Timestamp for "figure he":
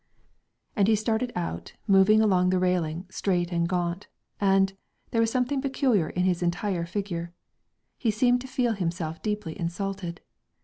6.87-8.09